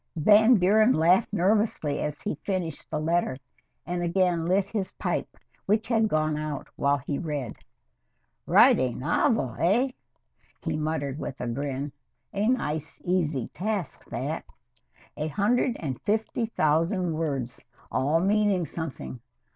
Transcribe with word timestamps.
Van 0.15 0.55
Buren 0.55 0.93
laughed 0.93 1.31
nervously, 1.31 1.99
as 2.01 2.23
he 2.23 2.33
finished 2.43 2.89
the 2.89 2.99
letter, 2.99 3.37
and 3.85 4.01
again 4.01 4.47
lit 4.47 4.65
his 4.65 4.93
pipe, 4.93 5.37
which 5.67 5.87
had 5.89 6.07
gone 6.07 6.35
out 6.39 6.67
while 6.75 6.97
he 6.97 7.19
read. 7.19 7.55
"Write 8.47 8.79
a 8.79 8.95
novel, 8.95 9.55
eh?" 9.59 9.89
he 10.63 10.75
muttered 10.75 11.19
with 11.19 11.39
a 11.39 11.47
grin. 11.47 11.91
"A 12.33 12.47
nice, 12.47 12.99
easy 13.03 13.49
task 13.49 14.03
that. 14.05 14.43
A 15.17 15.27
hundred 15.27 15.77
and 15.79 16.01
fifty 16.01 16.47
thousand 16.47 17.13
words, 17.13 17.63
all 17.91 18.19
meaning 18.21 18.65
something. 18.65 19.19